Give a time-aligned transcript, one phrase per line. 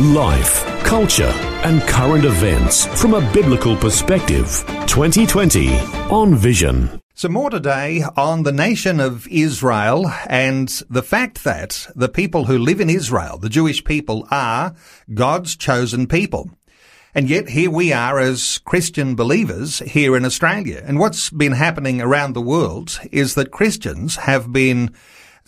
[0.00, 1.32] Life, culture,
[1.64, 4.64] and current events from a biblical perspective.
[4.86, 5.76] 2020
[6.08, 7.00] on Vision.
[7.14, 12.58] So, more today on the nation of Israel and the fact that the people who
[12.58, 14.76] live in Israel, the Jewish people, are
[15.12, 16.48] God's chosen people.
[17.12, 20.80] And yet here we are as Christian believers here in Australia.
[20.86, 24.94] And what's been happening around the world is that Christians have been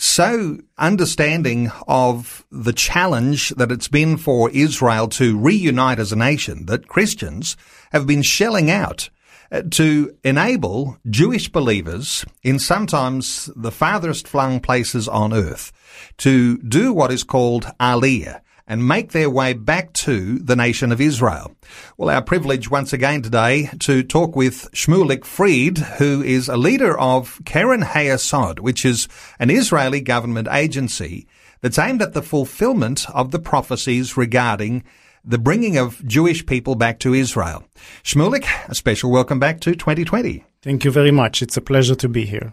[0.02, 6.66] so understanding of the challenge that it's been for Israel to reunite as a nation
[6.66, 7.56] that Christians
[7.92, 9.10] have been shelling out
[9.52, 15.70] uh, to enable Jewish believers in sometimes the farthest flung places on earth
[16.19, 21.00] to do what is called Aliyah, and make their way back to the nation of
[21.00, 21.52] Israel.
[21.96, 26.96] Well, our privilege once again today to talk with Shmulik Fried, who is a leader
[26.96, 29.08] of Keren Hayesod, which is
[29.41, 31.26] an Israeli government agency
[31.62, 34.84] that's aimed at the fulfillment of the prophecies regarding
[35.24, 37.64] the bringing of Jewish people back to Israel.
[38.04, 40.44] Shmulik, a special welcome back to 2020.
[40.62, 41.41] Thank you very much.
[41.41, 42.53] It's a pleasure to be here.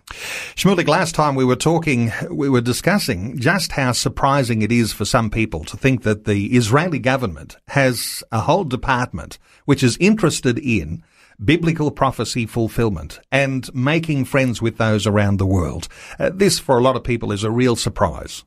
[0.56, 5.04] Shmulik, last time we were talking, we were discussing just how surprising it is for
[5.04, 10.58] some people to think that the Israeli government has a whole department which is interested
[10.58, 11.04] in
[11.44, 15.90] biblical prophecy fulfillment and making friends with those around the world.
[16.18, 18.46] Uh, this, for a lot of people, is a real surprise.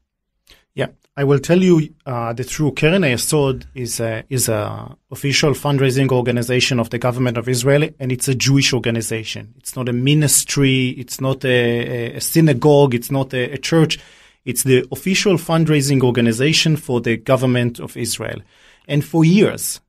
[0.75, 5.53] Yeah, I will tell you uh, that through Keren Hayesod is a, is a official
[5.53, 9.55] fundraising organization of the government of Israel, and it's a Jewish organization.
[9.59, 10.91] It's not a ministry.
[10.91, 12.95] It's not a, a synagogue.
[12.95, 13.99] It's not a, a church.
[14.45, 18.41] It's the official fundraising organization for the government of Israel.
[18.89, 19.81] And for years,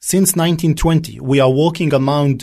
[0.00, 2.40] since 1920, we are working among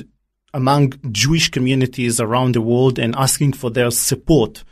[0.54, 4.64] among Jewish communities around the world and asking for their support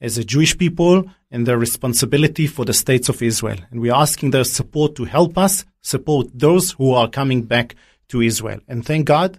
[0.00, 1.04] as a Jewish people
[1.36, 3.58] and their responsibility for the states of Israel.
[3.70, 7.76] And we are asking their support to help us support those who are coming back
[8.08, 8.60] to Israel.
[8.66, 9.38] And thank God,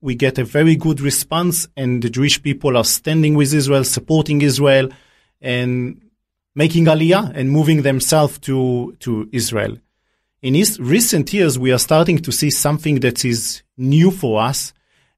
[0.00, 4.42] we get a very good response and the Jewish people are standing with Israel, supporting
[4.42, 4.88] Israel
[5.40, 6.00] and
[6.56, 9.78] making aliyah and moving themselves to, to Israel.
[10.42, 14.72] In recent years, we are starting to see something that is new for us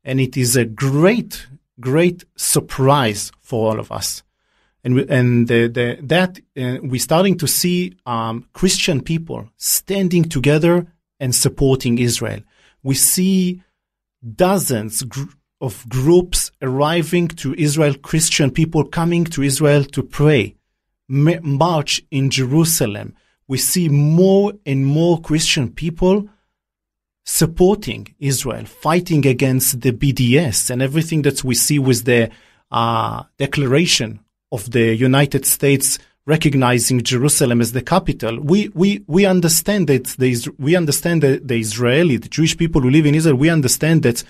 [0.05, 1.47] and it is a great,
[1.81, 4.23] great surprise for all of us
[4.83, 10.25] and we, and the, the, that uh, we're starting to see um, Christian people standing
[10.25, 10.87] together
[11.19, 12.41] and supporting Israel.
[12.83, 13.63] We see
[14.35, 15.25] dozens gr-
[15.61, 20.57] of groups arriving to Israel, Christian people coming to Israel to pray,
[21.09, 23.15] march in Jerusalem.
[23.47, 26.29] We see more and more Christian people
[27.27, 32.31] supporting Israel, fighting against the BDS and everything that we see with the
[32.71, 34.21] uh, declaration
[34.53, 40.55] of the United States recognizing Jerusalem as the capital, we, we, we understand that the,
[40.59, 44.23] we understand that the Israeli, the Jewish people who live in Israel, we understand that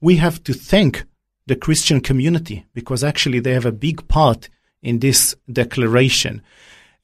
[0.00, 1.04] we have to thank
[1.46, 4.48] the Christian community because actually they have a big part
[4.82, 6.42] in this declaration.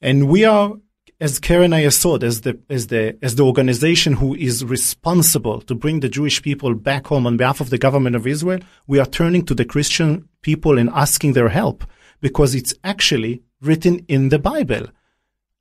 [0.01, 0.73] And we are,
[1.19, 5.99] as Keren Hayesod, as the, as the, as the organization who is responsible to bring
[5.99, 9.43] the Jewish people back home on behalf of the government of Israel, we are turning
[9.45, 11.83] to the Christian people and asking their help
[12.25, 14.87] because it's actually written in the Bible.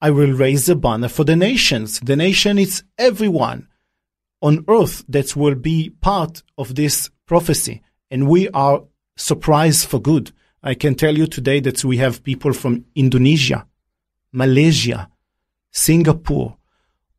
[0.01, 2.01] I will raise a banner for the nations.
[2.01, 3.69] The nation is everyone
[4.41, 7.83] on earth that will be part of this prophecy.
[8.11, 8.83] And we are
[9.15, 10.33] surprised for good.
[10.63, 13.67] I can tell you today that we have people from Indonesia,
[14.33, 15.11] Malaysia,
[15.71, 16.57] Singapore,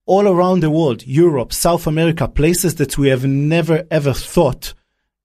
[0.07, 4.73] all around the world, Europe, South America, places that we have never ever thought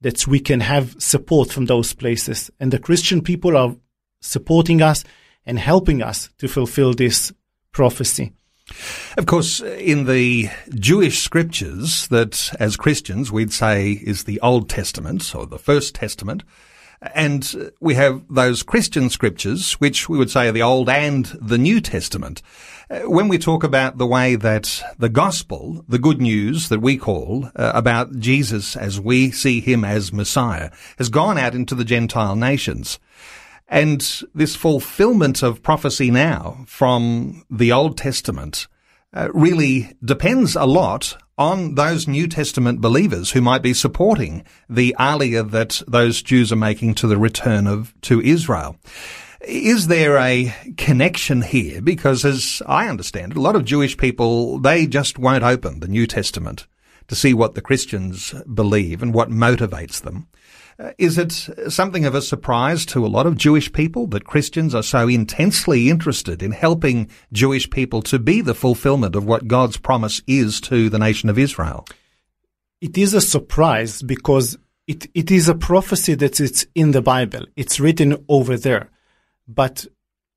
[0.03, 2.51] that we can have support from those places.
[2.61, 3.77] And the Christian people are
[4.21, 5.05] supporting us
[5.47, 7.33] and helping us to fulfill this
[7.73, 8.33] prophecy.
[9.17, 15.35] Of course, in the Jewish scriptures that as Christians we'd say is the Old Testament
[15.35, 16.45] or the First Testament,
[17.15, 21.57] and we have those Christian scriptures, which we would say are the Old and the
[21.57, 22.43] New Testament.
[22.91, 26.99] Uh, when we talk about the way that the gospel, the good news that we
[26.99, 31.85] call uh, about Jesus as we see him as Messiah, has gone out into the
[31.85, 32.99] Gentile nations.
[33.71, 38.67] And this fulfillment of prophecy now from the Old Testament
[39.15, 44.95] uh, really depends a lot on those New Testament believers who might be supporting the
[44.99, 48.77] aliyah that those Jews are making to the return of to Israel.
[49.41, 51.81] Is there a connection here?
[51.81, 55.89] Because as I understand it, a lot of Jewish people, they just won't open the
[55.89, 56.67] New Testament
[57.09, 60.29] to see what the Christians believe and what motivates them.
[60.81, 61.33] Uh, is it
[61.69, 65.91] something of a surprise to a lot of Jewish people that Christians are so intensely
[65.91, 70.89] interested in helping Jewish people to be the fulfillment of what God's promise is to
[70.89, 71.85] the nation of Israel?
[72.81, 74.57] It is a surprise because
[74.87, 77.45] it, it is a prophecy that it's in the Bible.
[77.57, 78.89] It's written over there.
[79.47, 79.87] But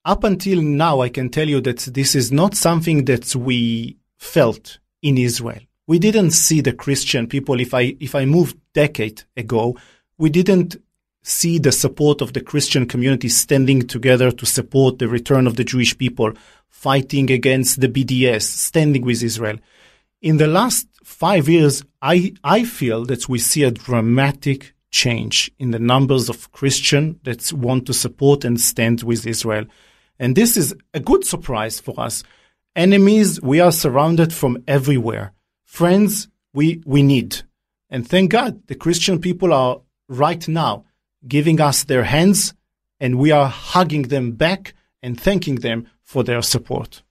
[0.04, 4.80] up until now, I can tell you that this is not something that we felt
[5.01, 5.62] in Israel.
[5.88, 7.62] We didn't see the Christian people.
[7.62, 9.78] If I, if I moved decade ago,
[10.18, 10.77] we didn't
[11.24, 15.63] see the support of the Christian community standing together to support the return of the
[15.63, 16.33] Jewish people,
[16.68, 19.57] fighting against the BDS, standing with Israel.
[20.21, 25.71] In the last five years, I, I feel that we see a dramatic change in
[25.71, 29.66] the numbers of Christians that want to support and stand with Israel.
[30.19, 32.24] And this is a good surprise for us.
[32.75, 35.33] Enemies, we are surrounded from everywhere.
[35.63, 37.42] Friends, we, we need.
[37.89, 40.85] And thank God the Christian people are right now
[41.27, 42.53] giving us their hands
[43.00, 47.01] and we are hugging them back and thanking them for their support.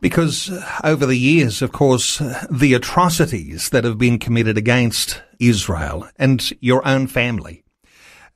[0.00, 5.22] Because uh, over the years, of course, uh, the atrocities that have been committed against
[5.38, 7.64] Israel and your own family,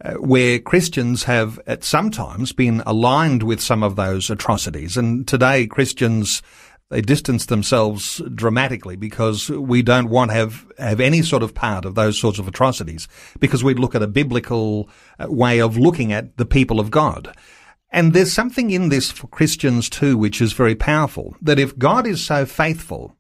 [0.05, 4.97] uh, where Christians have at sometimes been aligned with some of those atrocities.
[4.97, 6.43] And today Christians,
[6.89, 11.85] they distance themselves dramatically because we don't want to have, have any sort of part
[11.85, 13.09] of those sorts of atrocities
[13.41, 14.89] because we look at a biblical
[15.19, 17.35] uh, way of looking at the people of God.
[17.91, 22.07] And there's something in this for Christians too, which is very powerful, that if God
[22.07, 23.17] is so faithful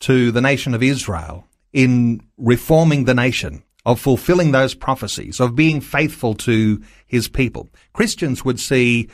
[0.00, 5.80] to the nation of Israel in reforming the nation, of fulfilling those prophecies, of being
[5.80, 9.08] faithful to his people, Christians would see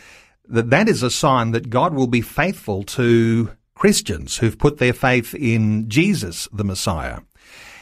[0.48, 3.50] that that is a sign that God will be faithful to
[3.82, 7.18] Christians who've put their faith in Jesus, the Messiah.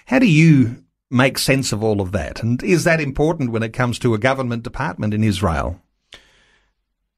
[0.06, 2.42] How do you make sense of all of that?
[2.42, 5.78] And is that important when it comes to a government department in Israel?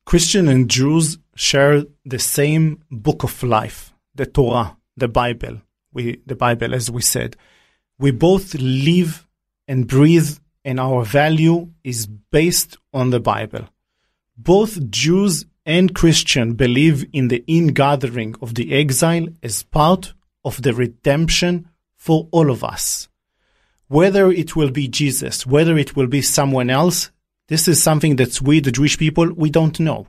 [0.05, 5.63] Christian and Jews share the same book of life, the Torah, the Bible.
[5.93, 7.37] We, the Bible, as we said,
[8.01, 9.29] we both live
[9.69, 13.69] and breathe, and our value is based on the Bible.
[14.37, 20.15] Both Jews and Christian believe in the ingathering of the exile as part
[20.45, 23.09] of the redemption for all of us.
[23.87, 27.11] Whether it will be Jesus, whether it will be someone else,
[27.49, 30.09] this is something that we, the Jewish people, we don't know.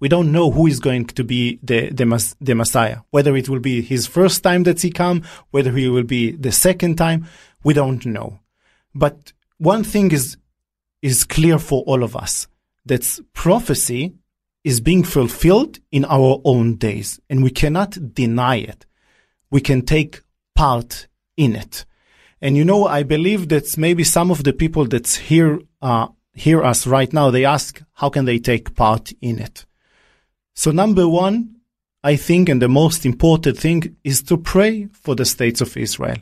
[0.00, 2.98] We don't know who is going to be the, the, the Messiah.
[3.10, 6.52] Whether it will be his first time that he come, whether he will be the
[6.52, 7.26] second time,
[7.62, 8.40] we don't know.
[8.94, 10.36] But one thing is,
[11.00, 12.48] is clear for all of us.
[12.84, 14.14] That prophecy
[14.64, 18.86] is being fulfilled in our own days and we cannot deny it.
[19.50, 20.22] We can take
[20.54, 21.06] part
[21.36, 21.84] in it.
[22.40, 26.62] And you know, I believe that maybe some of the people that's here uh, hear
[26.62, 29.66] us right now, they ask, how can they take part in it?
[30.54, 31.56] So number one,
[32.02, 36.18] I think, and the most important thing is to pray for the states of Israel.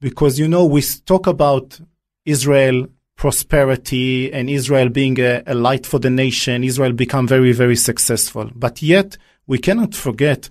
[0.00, 1.80] Because, you know, we talk about
[2.26, 7.76] Israel prosperity and Israel being a, a light for the nation, Israel become very, very
[7.76, 8.50] successful.
[8.54, 10.50] But yet we cannot forget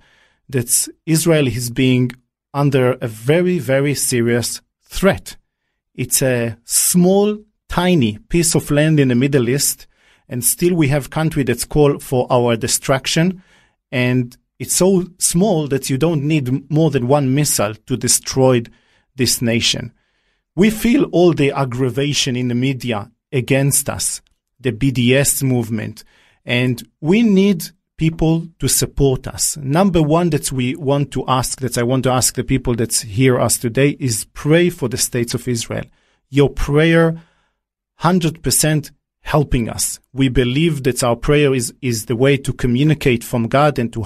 [0.49, 2.11] that Israel is being
[2.53, 5.37] under a very, very serious threat.
[5.95, 9.87] It's a small tiny piece of land in the Middle East,
[10.29, 13.43] and still we have country that's called for our destruction.
[13.91, 18.63] And it's so small that you don't need more than one missile to destroy
[19.15, 19.93] this nation.
[20.55, 24.21] We feel all the aggravation in the media against us,
[24.59, 26.03] the BDS movement,
[26.45, 27.65] and we need
[27.97, 29.57] people to support us.
[29.57, 32.93] Number one that we want to ask, that I want to ask the people that
[32.93, 35.85] hear us today is pray for the states of Israel.
[36.29, 37.21] Your prayer
[38.01, 38.91] 100%
[39.21, 39.99] helping us.
[40.11, 44.05] We believe that our prayer is, is the way to communicate from God and to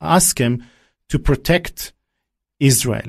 [0.00, 0.64] ask Him
[1.08, 1.92] to protect
[2.58, 3.08] Israel.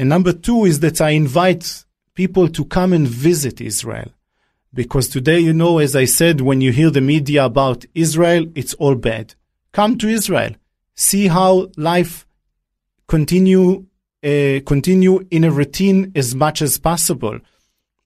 [0.00, 4.10] And number two is that I invite people to come and visit Israel.
[4.72, 8.72] Because today, you know, as I said, when you hear the media about Israel, it's
[8.72, 9.34] all bad.
[9.72, 10.52] Come to Israel.
[10.94, 12.26] See how life
[13.08, 13.84] continue,
[14.24, 17.38] uh, continue in a routine as much as possible.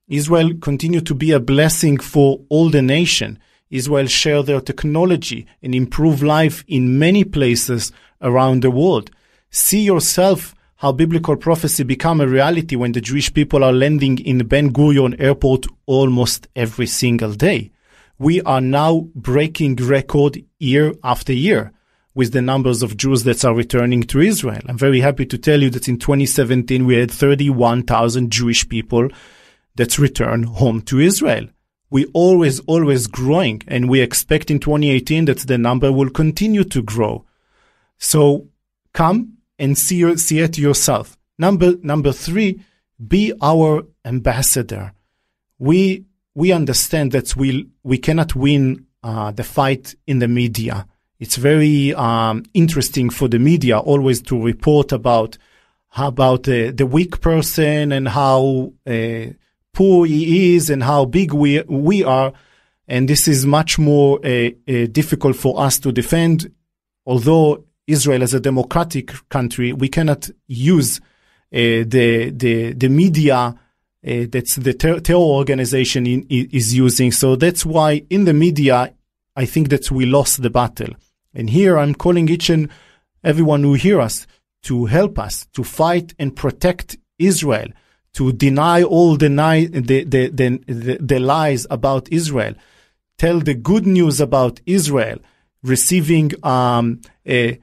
[0.09, 3.39] Israel continue to be a blessing for all the nation.
[3.71, 9.13] Israel share their technology and improve life in many places around the world.
[9.51, 14.47] See yourself how biblical prophecy become a reality when the Jewish people are landing in
[14.47, 17.71] Ben Gurion airport almost every single day.
[18.19, 21.73] We are now breaking record year after year
[22.15, 24.61] with the numbers of Jews that are returning to Israel.
[24.67, 29.09] I'm very happy to tell you that in 2017 we had 31,000 Jewish people
[29.77, 31.47] that return home to Israel.
[31.89, 36.83] We always, always growing and we expect in 2018 that the number will continue to
[36.83, 37.25] grow.
[37.97, 38.49] So
[38.93, 41.17] come and see, see it yourself.
[41.39, 42.61] Number, number three,
[43.07, 44.93] be our ambassador.
[45.59, 50.87] We, we understand that we, we cannot win uh, the fight in the media.
[51.21, 55.39] It's very um, interesting for the media always to report about
[55.97, 59.27] about the weak person and how uh,
[59.73, 62.33] poor he is and how big we we are,
[62.89, 66.53] and this is much more uh, uh difficult for us to defend.
[67.07, 73.55] Although Israel is a democratic country, we cannot use uh, the the the media.
[74.07, 77.11] Uh, that's the ter- terror organization in, is using.
[77.11, 78.93] So that's why in the media,
[79.35, 80.95] I think that we lost the battle.
[81.33, 82.69] And here I'm calling each and
[83.23, 84.27] everyone who hear us
[84.65, 87.69] to help us to fight and protect Israel,
[88.15, 92.55] to deny all the, the, the, the, the lies about Israel,
[93.17, 95.19] tell the good news about Israel,
[95.63, 97.59] receiving um, a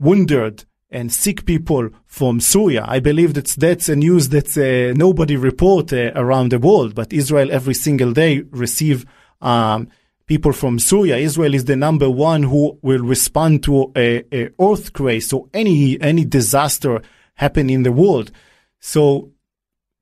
[0.00, 2.84] wounded and sick people from Syria.
[2.88, 7.12] I believe that that's a news that uh, nobody report uh, around the world, but
[7.12, 9.06] Israel every single day receive
[9.40, 9.88] um,
[10.26, 11.16] people from Syria.
[11.16, 16.24] Israel is the number one who will respond to a, a earthquake, so any any
[16.24, 17.02] disaster
[17.34, 18.32] happen in the world.
[18.80, 19.30] So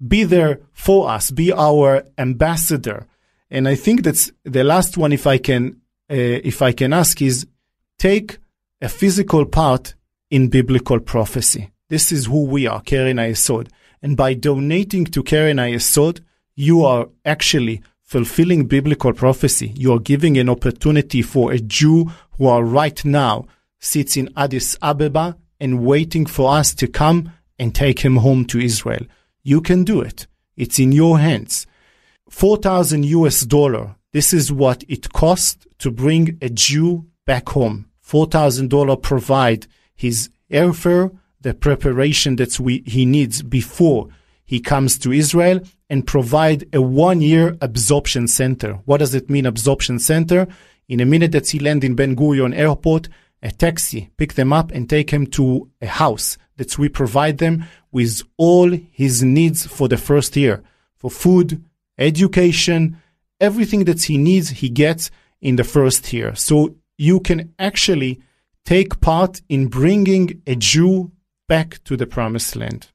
[0.06, 3.06] be there for us, be our ambassador.
[3.50, 5.12] And I think that's the last one.
[5.12, 6.14] If I can, uh,
[6.50, 7.46] if I can ask, is
[7.98, 8.38] take
[8.80, 9.94] a physical part
[10.30, 11.70] in biblical prophecy.
[11.88, 13.68] This is who we are, Keren Hayesod.
[14.02, 16.20] And by donating to Keren Hayesod,
[16.54, 19.72] you are actually fulfilling biblical prophecy.
[19.74, 23.46] You are giving an opportunity for a Jew who are right now
[23.80, 28.60] sits in Addis Ababa and waiting for us to come and take him home to
[28.60, 29.04] Israel.
[29.42, 30.26] You can do it.
[30.56, 31.66] It's in your hands.
[32.30, 33.96] 4,000 US dollar.
[34.12, 37.87] This is what it costs to bring a Jew back home.
[38.08, 44.08] $4,000 provide his airfare, the preparation that we, he needs before
[44.44, 45.60] he comes to Israel
[45.90, 48.74] and provide a one year absorption center.
[48.86, 50.48] What does it mean, absorption center?
[50.88, 53.08] In a minute that he land in Ben Gurion airport,
[53.42, 57.66] a taxi pick them up and take him to a house that we provide them
[57.92, 60.62] with all his needs for the first year
[60.96, 61.62] for food,
[61.98, 62.96] education,
[63.40, 65.10] everything that he needs, he gets
[65.40, 66.34] in the first year.
[66.34, 68.20] So you can actually
[68.64, 71.12] take part in bringing a Jew
[71.48, 72.88] back to the promised land.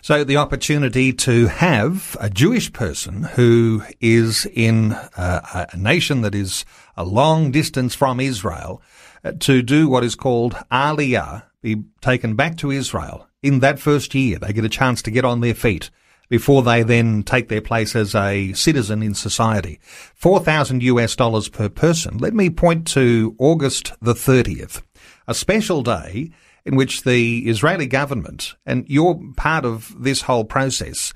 [0.00, 6.34] So the opportunity to have a Jewish person who is in a, a nation that
[6.34, 6.64] is
[6.96, 8.80] a long distance from Israel
[9.24, 14.14] uh, to do what is called Aliyah, be taken back to Israel in that first
[14.14, 14.38] year.
[14.38, 15.90] They get a chance to get on their feet
[16.32, 19.78] before they then take their place as a citizen in society.
[20.14, 22.16] 4,000 US dollars per person.
[22.16, 24.80] Let me point to August the 30th
[25.28, 26.30] a special day
[26.64, 31.12] in which the Israeli government, and you're part of this whole process,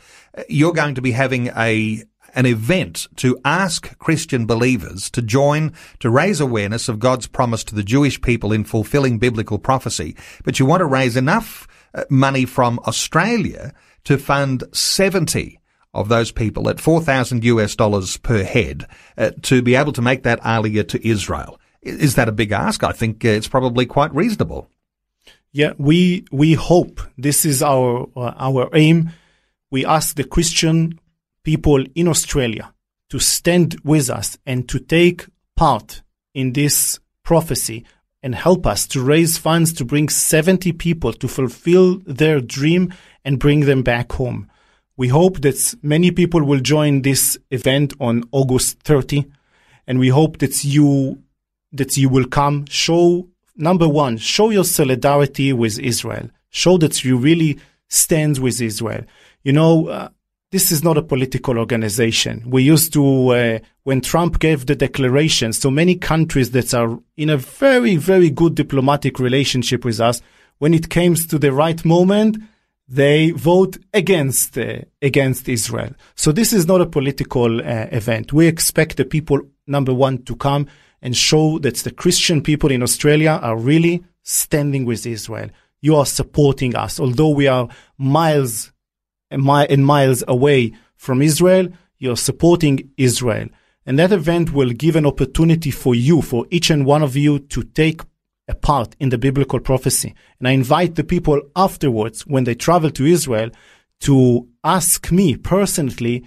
[0.51, 2.05] you're going to be having a
[2.35, 7.75] an event to ask Christian believers to join to raise awareness of God's promise to
[7.75, 10.15] the Jewish people in fulfilling biblical prophecy.
[10.45, 13.73] But you want to raise enough uh, money from Australia
[14.07, 15.61] to fund 70
[15.93, 18.87] of those people at 4,000 US dollars per head
[19.19, 21.59] uh, to be able to make that aliyah to Israel.
[21.83, 22.83] Is that a big ask?
[22.83, 24.71] I think uh, it's probably quite reasonable.
[25.53, 29.11] Yeah, we we hope this is our uh, our aim.
[29.71, 31.01] We ask the Christian
[31.45, 32.75] people in Australia
[33.09, 36.03] to stand with us and to take part
[36.35, 37.85] in this prophecy
[38.23, 42.93] and help us to raise funds to bring 70 people to fulfill their dream
[43.25, 44.51] and bring them back home.
[44.97, 49.27] We hope that many people will join this event on August 30
[49.87, 51.23] and we hope that you
[51.73, 52.65] that you will come.
[52.67, 56.31] Show number one show your solidarity with israel.
[56.51, 57.59] Show that you really
[57.89, 59.05] stand with israel.
[59.43, 60.09] You know uh,
[60.57, 63.59] this is not a political organization we used to uh,
[63.89, 68.55] when trump gave the declaration so many countries that are in a very very good
[68.55, 70.23] diplomatic relationship with us
[70.63, 72.39] when it comes to the right moment
[72.89, 75.93] they vote against uh, against Israel.
[76.15, 78.33] So this is not a political uh, event.
[78.33, 80.69] We expect the people number one to come
[81.03, 85.51] and show that the Christian people in Australia are really standing with Israel.
[85.81, 86.99] you are supporting us.
[86.99, 88.73] Although we are miles
[89.31, 91.69] and miles away from Israel,
[91.99, 93.49] you're supporting Israel.
[93.85, 97.39] And that event will give an opportunity for you, for each and one of you
[97.39, 98.03] to take
[98.49, 100.15] a part in the biblical prophecy.
[100.39, 103.51] And I invite the people afterwards, when they travel to Israel,
[104.01, 106.27] to ask me personally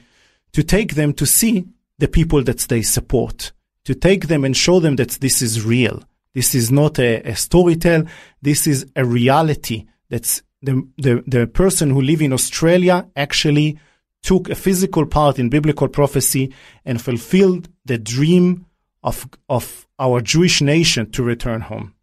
[0.53, 1.67] to take them to see
[1.99, 3.51] the people that they support,
[3.85, 6.03] to take them and show them that this is real.
[6.33, 8.05] This is not a, a story tale.
[8.41, 9.85] This is a reality.
[10.09, 13.79] That's the, the, the person who live in Australia actually
[14.21, 16.53] took a physical part in biblical prophecy
[16.85, 18.65] and fulfilled the dream
[19.03, 21.95] of, of our Jewish nation to return home.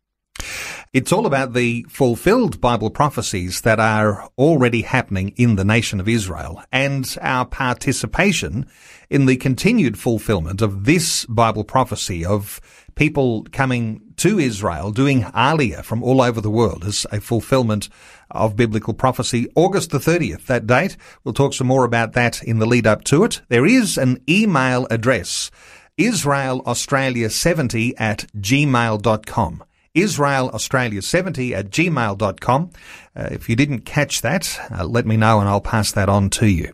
[0.92, 6.08] It's all about the fulfilled Bible prophecies that are already happening in the nation of
[6.08, 8.66] Israel and our participation
[9.10, 12.60] in the continued fulfillment of this Bible prophecy of
[12.96, 17.88] people coming to Israel, doing Aliyah from all over the world as a fulfillment
[18.30, 19.46] of biblical prophecy.
[19.54, 20.96] August the 30th, that date.
[21.22, 23.42] We'll talk some more about that in the lead up to it.
[23.48, 25.50] There is an email address,
[25.98, 29.62] israelaustralia70 at gmail.com.
[29.94, 32.70] IsraelAustralia70 at gmail.com.
[33.16, 36.28] Uh, if you didn't catch that, uh, let me know and I'll pass that on
[36.30, 36.72] to you.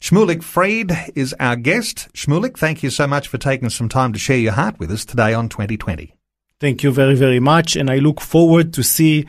[0.00, 2.08] Shmulik Fried is our guest.
[2.14, 5.04] Shmulik, thank you so much for taking some time to share your heart with us
[5.04, 6.14] today on 2020.
[6.58, 7.76] Thank you very, very much.
[7.76, 9.26] And I look forward to see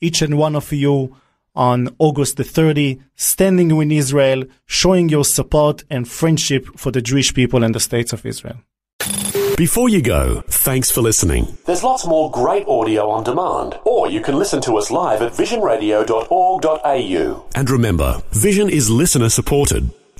[0.00, 1.16] each and one of you
[1.54, 7.34] on August the 30, standing in Israel, showing your support and friendship for the Jewish
[7.34, 8.58] people and the states of Israel.
[9.56, 11.58] Before you go, thanks for listening.
[11.66, 15.32] There's lots more great audio on demand, or you can listen to us live at
[15.32, 17.44] visionradio.org.au.
[17.54, 19.90] And remember, Vision is listener supported.